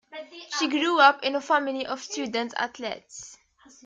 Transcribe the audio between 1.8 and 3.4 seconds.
of student-athletes.